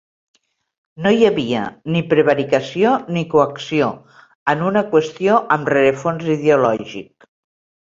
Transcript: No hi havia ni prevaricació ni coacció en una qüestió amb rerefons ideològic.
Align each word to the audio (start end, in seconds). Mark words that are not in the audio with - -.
No 1.05 1.11
hi 1.17 1.27
havia 1.27 1.65
ni 1.97 2.01
prevaricació 2.15 2.95
ni 3.19 3.25
coacció 3.37 3.93
en 4.57 4.67
una 4.73 4.87
qüestió 4.97 5.41
amb 5.59 5.75
rerefons 5.79 6.31
ideològic. 6.41 7.35